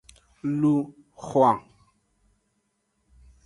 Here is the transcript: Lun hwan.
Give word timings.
Lun 0.59 0.81
hwan. 1.25 1.57